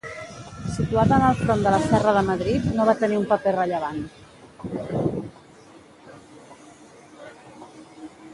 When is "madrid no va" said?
2.29-2.97